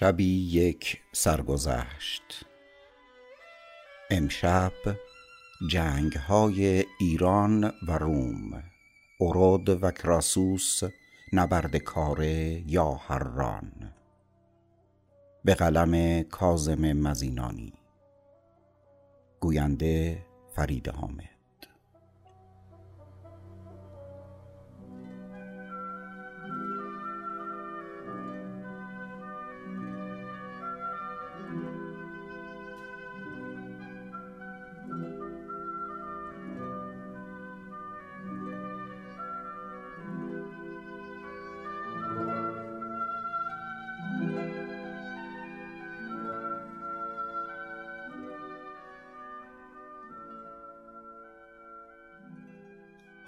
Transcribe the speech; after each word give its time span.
شبی 0.00 0.48
یک 0.50 1.00
سرگذشت. 1.12 2.44
امشب 4.10 4.72
جنگ 5.70 6.12
های 6.12 6.84
ایران 7.00 7.64
و 7.88 7.98
روم 7.98 8.62
ارد 9.20 9.68
و 9.82 9.90
کراسوس 9.90 10.80
نبرد 11.32 11.76
کاره 11.76 12.62
یا 12.66 12.92
هران 12.92 13.92
به 15.44 15.54
قلم 15.54 16.22
کازم 16.22 16.92
مزینانی. 16.92 17.72
گوینده 19.40 20.26
فرید 20.54 20.88
حامد. 20.88 21.37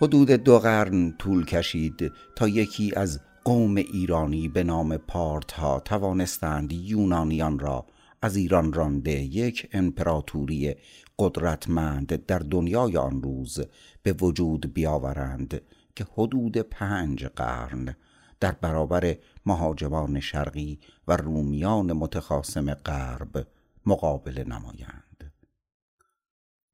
حدود 0.02 0.30
دو 0.30 0.58
قرن 0.58 1.12
طول 1.18 1.44
کشید 1.44 2.12
تا 2.36 2.48
یکی 2.48 2.94
از 2.96 3.20
قوم 3.44 3.76
ایرانی 3.76 4.48
به 4.48 4.62
نام 4.62 4.96
پارتها 4.96 5.80
توانستند 5.80 6.72
یونانیان 6.72 7.58
را 7.58 7.86
از 8.22 8.36
ایران 8.36 8.72
رانده 8.72 9.12
یک 9.12 9.68
امپراتوری 9.72 10.74
قدرتمند 11.18 12.26
در 12.26 12.38
دنیای 12.38 12.96
آن 12.96 13.22
روز 13.22 13.60
به 14.02 14.12
وجود 14.12 14.74
بیاورند 14.74 15.60
که 15.94 16.06
حدود 16.14 16.58
پنج 16.58 17.24
قرن 17.24 17.96
در 18.40 18.52
برابر 18.52 19.16
مهاجمان 19.46 20.20
شرقی 20.20 20.78
و 21.08 21.16
رومیان 21.16 21.92
متخاصم 21.92 22.74
غرب 22.74 23.46
مقابله 23.86 24.44
نمایند. 24.44 24.99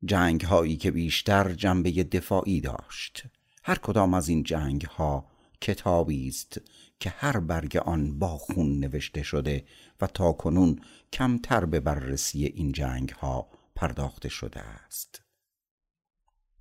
جنگ 0.05 0.45
هایی 0.45 0.77
که 0.77 0.91
بیشتر 0.91 1.53
جنبه 1.53 1.91
دفاعی 1.91 2.61
داشت. 2.61 3.23
هر 3.65 3.79
کدام 3.79 4.15
از 4.15 4.29
این 4.29 4.43
جنگ 4.43 4.83
ها 4.83 5.27
کتابی 5.61 6.29
است 6.29 6.61
که 7.01 7.11
هر 7.11 7.41
برگ 7.41 7.77
آن 7.77 8.19
با 8.19 8.39
خون 8.39 8.79
نوشته 8.81 9.23
شده 9.23 9.65
و 10.01 10.07
تا 10.07 10.33
کنون 10.33 10.81
کمتر 11.13 11.65
به 11.65 11.81
بررسی 11.81 12.45
این 12.45 12.73
جنگ 12.73 13.09
ها 13.09 13.49
پرداخته 13.75 14.29
شده 14.29 14.61
است. 14.61 15.23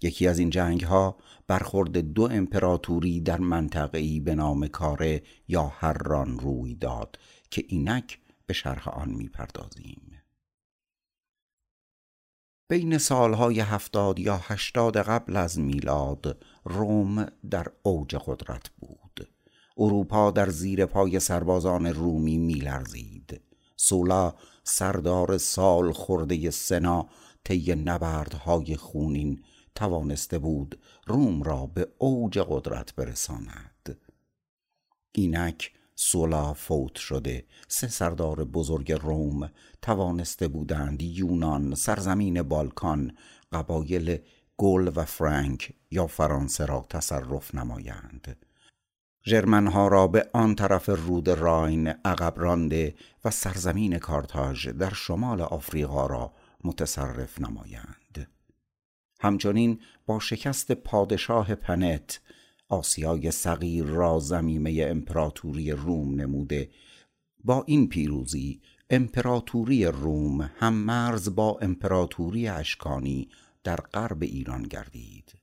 یکی 0.01 0.27
از 0.27 0.39
این 0.39 0.49
جنگ 0.49 0.83
ها 0.83 1.17
برخورد 1.47 1.97
دو 1.97 2.23
امپراتوری 2.31 3.21
در 3.21 3.39
منطقه‌ای 3.39 4.19
به 4.19 4.35
نام 4.35 4.67
کاره 4.67 5.23
یا 5.47 5.67
هران 5.67 6.39
روی 6.39 6.75
داد 6.75 7.19
که 7.49 7.63
اینک 7.67 8.19
به 8.45 8.53
شرح 8.53 8.89
آن 8.89 9.09
می‌پردازیم. 9.09 10.11
بین 12.67 12.97
سالهای 12.97 13.59
هفتاد 13.59 14.19
یا 14.19 14.37
هشتاد 14.43 14.97
قبل 14.97 15.35
از 15.35 15.59
میلاد 15.59 16.37
روم 16.63 17.25
در 17.51 17.67
اوج 17.83 18.15
قدرت 18.15 18.69
بود. 18.69 19.29
اروپا 19.77 20.31
در 20.31 20.49
زیر 20.49 20.85
پای 20.85 21.19
سربازان 21.19 21.85
رومی 21.85 22.37
میلرزید. 22.37 23.41
سولا 23.75 24.33
سردار 24.63 25.37
سال 25.37 25.91
خورده 25.91 26.51
سنا 26.51 27.09
طی 27.43 27.75
نبردهای 27.75 28.75
خونین 28.75 29.43
توانسته 29.75 30.39
بود 30.39 30.79
روم 31.07 31.43
را 31.43 31.65
به 31.65 31.87
اوج 31.97 32.39
قدرت 32.39 32.95
برساند. 32.95 33.99
اینک 35.11 35.71
سولا 35.95 36.53
فوت 36.53 36.95
شده. 36.95 37.45
سه 37.67 37.87
سردار 37.87 38.43
بزرگ 38.43 38.91
روم 38.91 39.51
توانسته 39.81 40.47
بودند 40.47 41.01
یونان 41.01 41.75
سرزمین 41.75 42.41
بالکان 42.41 43.17
قبایل 43.51 44.17
گل 44.57 44.91
و 44.95 45.05
فرانک 45.05 45.73
یا 45.91 46.07
فرانسه 46.07 46.65
را 46.65 46.85
تصرف 46.89 47.55
نمایند. 47.55 48.37
ژرمنها 49.27 49.87
را 49.87 50.07
به 50.07 50.29
آن 50.33 50.55
طرف 50.55 50.89
رود 50.89 51.29
راین 51.29 51.87
عقب 51.87 52.33
رانده 52.37 52.95
و 53.25 53.31
سرزمین 53.31 53.97
کارتاژ 53.99 54.67
در 54.67 54.93
شمال 54.93 55.41
آفریقا 55.41 56.05
را 56.05 56.33
متصرف 56.63 57.41
نمایند. 57.41 58.27
همچنین 59.19 59.79
با 60.05 60.19
شکست 60.19 60.71
پادشاه 60.71 61.55
پنت 61.55 62.19
آسیای 62.69 63.31
صغیر 63.31 63.83
را 63.85 64.19
زمیمه 64.19 64.85
امپراتوری 64.89 65.71
روم 65.71 66.21
نموده 66.21 66.69
با 67.43 67.63
این 67.67 67.89
پیروزی 67.89 68.61
امپراتوری 68.89 69.85
روم 69.85 70.41
هم 70.41 70.73
مرز 70.73 71.35
با 71.35 71.59
امپراتوری 71.61 72.47
اشکانی 72.47 73.29
در 73.63 73.75
غرب 73.75 74.23
ایران 74.23 74.63
گردید 74.63 75.33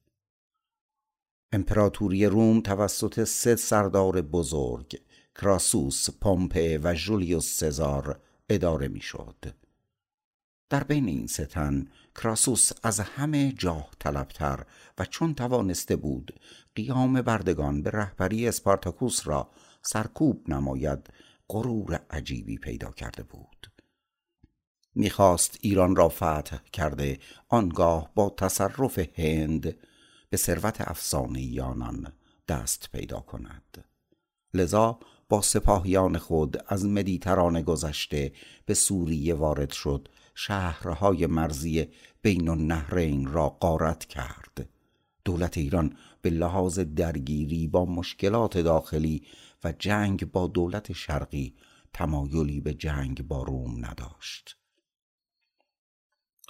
امپراتوری 1.53 2.27
روم 2.27 2.61
توسط 2.61 3.25
سه 3.25 3.57
سردار 3.57 4.23
بزرگ 4.23 5.01
کراسوس، 5.35 6.11
پومپه 6.11 6.81
و 6.83 6.95
جولیوس 6.95 7.59
سزار 7.59 8.21
اداره 8.49 8.89
می‌شد. 8.89 9.62
در 10.73 10.85
بین 10.85 11.09
این 11.09 11.27
ستن 11.27 11.87
کراسوس 12.15 12.71
از 12.83 13.01
همه 13.01 13.53
جاه 13.53 13.91
طلبتر 13.99 14.67
و 14.99 15.05
چون 15.05 15.35
توانسته 15.35 15.97
بود 15.97 16.41
قیام 16.75 17.23
بردگان 17.23 17.83
به 17.83 17.91
رهبری 17.91 18.49
اسپارتاکوس 18.49 19.27
را 19.27 19.51
سرکوب 19.83 20.51
نماید 20.51 21.11
غرور 21.49 22.01
عجیبی 22.11 22.59
پیدا 22.59 22.91
کرده 22.91 23.23
بود. 23.23 23.73
می‌خواست 24.95 25.59
ایران 25.61 25.97
را 25.97 26.09
فتح 26.09 26.57
کرده 26.73 27.19
آنگاه 27.49 28.11
با 28.15 28.31
تصرف 28.31 28.99
هند 29.19 29.77
به 30.31 30.37
ثروت 30.37 30.81
افسانه 30.81 31.63
آنان 31.63 32.13
دست 32.49 32.89
پیدا 32.93 33.21
کند. 33.21 33.85
لذا 34.55 35.01
با 35.33 35.43
سپاهیان 35.43 36.19
خود 36.19 36.65
از 36.69 36.85
مدیترانه 36.85 37.63
گذشته 37.63 38.33
به 38.67 38.75
سوریه 38.75 39.35
وارد 39.35 39.73
شد 39.73 40.09
شهرهای 40.35 41.27
مرزی 41.27 41.89
بین 42.23 42.49
النهرین 42.49 43.27
را 43.27 43.49
غارت 43.49 44.05
کرد. 44.05 44.69
دولت 45.25 45.59
ایران 45.59 45.97
به 46.23 46.31
لحاظ 46.31 46.79
درگیری 46.79 47.69
با 47.69 47.85
مشکلات 47.85 48.59
داخلی 48.59 49.23
و 49.65 49.73
جنگ 49.79 50.33
با 50.33 50.47
دولت 50.47 50.93
شرقی 50.93 51.55
تمایلی 51.93 52.61
به 52.61 52.75
جنگ 52.75 53.27
با 53.29 53.43
روم 53.43 53.87
نداشت. 53.87 54.57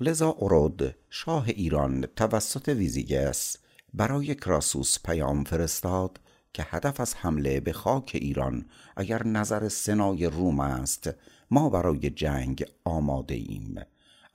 لذا 0.01 0.37
ارود 0.39 0.95
شاه 1.11 1.45
ایران 1.49 2.07
توسط 2.17 2.69
ویزیگس 2.69 3.57
برای 3.95 4.35
کراسوس 4.35 5.03
پیام 5.05 5.45
فرستاد 5.45 6.21
که 6.53 6.67
هدف 6.69 7.01
از 7.01 7.15
حمله 7.15 7.61
به 7.61 7.73
خاک 7.73 8.11
ایران 8.15 8.67
اگر 8.97 9.27
نظر 9.27 9.69
سنای 9.69 10.27
روم 10.27 10.61
است 10.61 11.11
ما 11.51 11.71
برای 11.71 12.11
جنگ 12.11 12.65
آماده 12.85 13.35
ایم. 13.35 13.81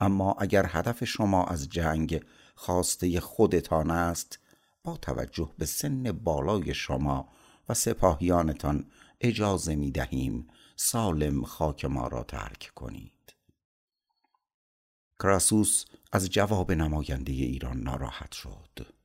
اما 0.00 0.32
اگر 0.32 0.66
هدف 0.68 1.04
شما 1.04 1.44
از 1.44 1.68
جنگ 1.68 2.24
خواسته 2.54 3.20
خودتان 3.20 3.90
است 3.90 4.38
با 4.84 4.96
توجه 4.96 5.50
به 5.58 5.66
سن 5.66 6.12
بالای 6.12 6.74
شما 6.74 7.28
و 7.68 7.74
سپاهیانتان 7.74 8.90
اجازه 9.20 9.76
می 9.76 9.90
دهیم 9.90 10.48
سالم 10.76 11.44
خاک 11.44 11.84
ما 11.84 12.06
را 12.06 12.22
ترک 12.22 12.72
کنید. 12.74 13.12
کراسوس 15.20 15.84
از 16.12 16.30
جواب 16.30 16.72
نماینده 16.72 17.32
ایران 17.32 17.80
ناراحت 17.80 18.32
شد. 18.32 18.97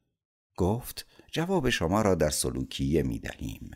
گفت 0.57 1.05
جواب 1.31 1.69
شما 1.69 2.01
را 2.01 2.15
در 2.15 2.29
سلوکیه 2.29 3.03
می 3.03 3.19
دهیم. 3.19 3.71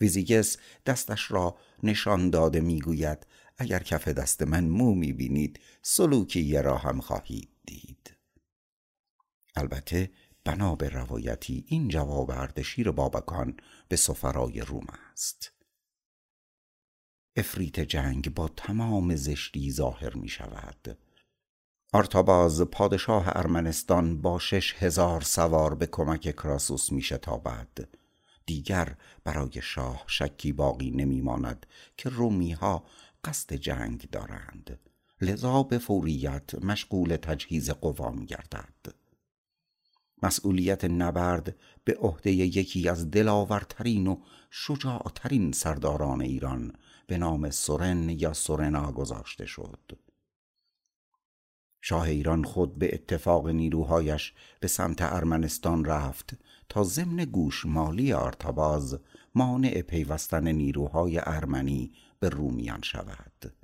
ویزیگس 0.00 0.56
دستش 0.86 1.30
را 1.30 1.58
نشان 1.82 2.30
داده 2.30 2.60
می 2.60 2.80
گوید 2.80 3.26
اگر 3.58 3.82
کف 3.82 4.08
دست 4.08 4.42
من 4.42 4.64
مو 4.64 4.94
می 4.94 5.12
بینید 5.12 5.60
سلوکیه 5.82 6.60
را 6.60 6.76
هم 6.78 7.00
خواهید 7.00 7.50
دید. 7.66 8.16
البته 9.56 10.10
بنا 10.44 10.74
به 10.74 10.88
روایتی 10.88 11.64
این 11.68 11.88
جواب 11.88 12.30
اردشیر 12.30 12.90
بابکان 12.90 13.56
به 13.88 13.96
سفرای 13.96 14.60
روم 14.60 14.86
است. 15.12 15.52
افریت 17.36 17.80
جنگ 17.80 18.34
با 18.34 18.48
تمام 18.48 19.16
زشتی 19.16 19.72
ظاهر 19.72 20.14
می 20.14 20.28
شود. 20.28 20.98
آرتاباز 21.92 22.62
پادشاه 22.62 23.24
ارمنستان 23.26 24.22
با 24.22 24.38
شش 24.38 24.74
هزار 24.74 25.20
سوار 25.20 25.74
به 25.74 25.86
کمک 25.86 26.20
کراسوس 26.20 26.92
می 26.92 27.02
شتابد 27.02 27.88
دیگر 28.46 28.96
برای 29.24 29.52
شاه 29.62 30.04
شکی 30.06 30.52
باقی 30.52 30.90
نمی 30.90 31.20
ماند 31.20 31.66
که 31.96 32.08
رومی 32.08 32.52
ها 32.52 32.84
قصد 33.24 33.54
جنگ 33.54 34.08
دارند. 34.12 34.78
لذا 35.20 35.62
به 35.62 35.78
فوریت 35.78 36.64
مشغول 36.64 37.16
تجهیز 37.16 37.70
قوا 37.70 38.10
می 38.10 38.26
گردد. 38.26 38.94
مسئولیت 40.22 40.84
نبرد 40.84 41.56
به 41.84 41.94
عهده 41.94 42.30
یکی 42.30 42.88
از 42.88 43.10
دلاورترین 43.10 44.06
و 44.06 44.16
شجاعترین 44.50 45.52
سرداران 45.52 46.20
ایران 46.20 46.72
به 47.06 47.18
نام 47.18 47.50
سورن 47.50 48.08
یا 48.08 48.32
سورنا 48.32 48.92
گذاشته 48.92 49.46
شد. 49.46 50.07
شاه 51.80 52.02
ایران 52.02 52.44
خود 52.44 52.78
به 52.78 52.94
اتفاق 52.94 53.48
نیروهایش 53.48 54.32
به 54.60 54.68
سمت 54.68 54.98
ارمنستان 55.00 55.84
رفت 55.84 56.34
تا 56.68 56.84
ضمن 56.84 57.24
گوشمالی 57.24 58.12
آرتاباز 58.12 58.98
مانع 59.34 59.82
پیوستن 59.82 60.48
نیروهای 60.48 61.20
ارمنی 61.22 61.92
به 62.20 62.28
رومیان 62.28 62.82
شود. 62.82 63.54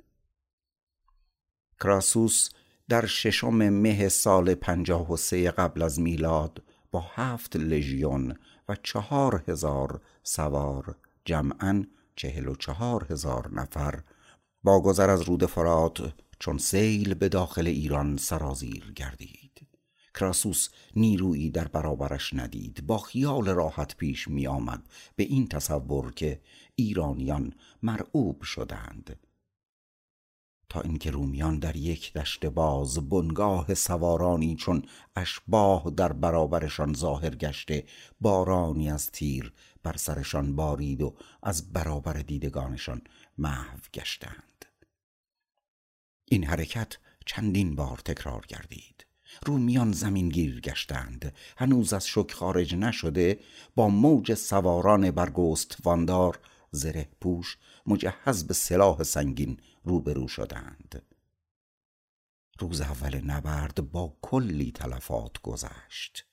کراسوس 1.79 2.49
در 2.89 3.05
ششم 3.05 3.69
مه 3.69 4.09
سال 4.09 4.55
پنجاه 4.55 5.11
و 5.11 5.17
سه 5.17 5.51
قبل 5.51 5.81
از 5.81 5.99
میلاد 5.99 6.63
با 6.91 7.05
هفت 7.13 7.55
لژیون 7.55 8.35
و 8.69 8.75
چهار 8.83 9.43
هزار 9.47 10.01
سوار 10.23 10.95
جمعا 11.25 11.83
چهل 12.15 12.47
و 12.47 12.55
چهار 12.55 13.07
هزار 13.09 13.49
نفر 13.53 14.03
با 14.63 14.81
گذر 14.81 15.09
از 15.09 15.21
رود 15.21 15.45
فرات 15.45 16.13
چون 16.39 16.57
سیل 16.57 17.13
به 17.13 17.29
داخل 17.29 17.67
ایران 17.67 18.17
سرازیر 18.17 18.91
گردید. 18.95 19.67
کراسوس 20.13 20.69
نیرویی 20.95 21.51
در 21.51 21.67
برابرش 21.67 22.33
ندید. 22.33 22.87
با 22.87 22.97
خیال 22.97 23.49
راحت 23.49 23.95
پیش 23.95 24.27
می 24.27 24.47
آمد 24.47 24.89
به 25.15 25.23
این 25.23 25.47
تصور 25.47 26.13
که 26.13 26.41
ایرانیان 26.75 27.53
مرعوب 27.83 28.41
شدند. 28.41 29.19
تا 30.69 30.81
اینکه 30.81 31.11
رومیان 31.11 31.59
در 31.59 31.75
یک 31.75 32.13
دشت 32.13 32.45
باز 32.45 33.09
بنگاه 33.09 33.73
سوارانی 33.73 34.55
چون 34.55 34.85
اشباه 35.15 35.93
در 35.97 36.13
برابرشان 36.13 36.93
ظاهر 36.93 37.35
گشته 37.35 37.85
بارانی 38.21 38.91
از 38.91 39.11
تیر 39.11 39.53
بر 39.83 39.97
سرشان 39.97 40.55
بارید 40.55 41.01
و 41.01 41.15
از 41.43 41.73
برابر 41.73 42.13
دیدگانشان 42.13 43.01
محو 43.37 43.79
گشتند. 43.93 44.65
این 46.25 46.43
حرکت 46.43 46.97
چندین 47.25 47.75
بار 47.75 47.97
تکرار 47.97 48.45
گردید. 48.47 49.05
رومیان 49.45 49.91
زمین 49.91 50.29
گیر 50.29 50.61
گشتند. 50.61 51.33
هنوز 51.57 51.93
از 51.93 52.07
شک 52.07 52.31
خارج 52.31 52.75
نشده 52.75 53.39
با 53.75 53.89
موج 53.89 54.33
سواران 54.33 55.11
برگست 55.11 55.77
واندار 55.83 56.39
زره 56.71 57.09
پوش 57.21 57.57
مجهز 57.85 58.47
به 58.47 58.53
سلاح 58.53 59.03
سنگین 59.03 59.57
روبرو 59.83 60.27
شدند. 60.27 61.01
روز 62.59 62.81
اول 62.81 63.21
نبرد 63.21 63.91
با 63.91 64.17
کلی 64.21 64.71
تلفات 64.71 65.41
گذشت. 65.41 66.25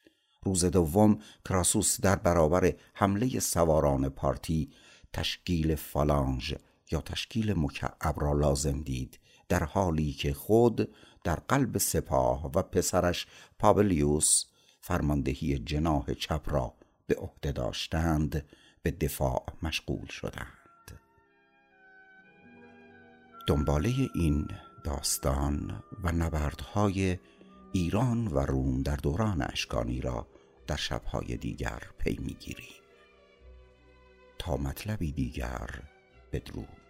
روز 0.43 0.65
دوم 0.65 1.19
کراسوس 1.45 2.01
در 2.01 2.17
برابر 2.17 2.73
حمله 2.95 3.41
سواران 3.41 4.09
پارتی 4.09 4.71
تشکیل 5.13 5.75
فالانژ 5.75 6.55
یا 6.91 7.01
تشکیل 7.01 7.53
مکعب 7.53 8.21
را 8.21 8.33
لازم 8.33 8.81
دید. 8.81 9.19
در 9.53 9.65
حالی 9.65 10.13
که 10.13 10.35
خود 10.35 10.95
در 11.25 11.35
قلب 11.35 11.79
سپاه 11.79 12.47
و 12.47 12.63
پسرش 12.63 13.27
پابلیوس 13.59 14.45
فرماندهی 14.81 15.59
جناح 15.59 16.15
چپ 16.15 16.43
را 16.47 16.75
به 17.07 17.15
عهده 17.15 17.53
داشتند 17.53 18.45
به 18.83 18.91
دفاع 18.91 19.45
مشغول 19.63 20.07
شدند. 20.07 20.99
دنباله 23.47 23.93
این 24.15 24.49
داستان 24.85 25.83
و 26.03 26.13
نبردهای 26.13 27.19
ایران 27.73 28.27
و 28.27 28.39
روم 28.39 28.83
در 28.83 28.97
دوران 28.97 29.43
اشکانی 29.43 30.01
را 30.01 30.27
در 30.67 30.77
شبهای 30.77 31.37
دیگر 31.37 31.83
پی 31.99 32.19
می‌گیریم. 32.23 32.83
تا 34.39 34.57
مطلبی 34.57 35.13
دیگر 35.13 35.71
بدرود. 36.33 36.82